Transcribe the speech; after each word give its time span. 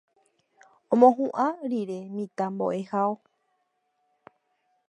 omohu'ã 0.93 1.47
rire 1.69 1.99
mitãmbo'ehao 2.15 3.13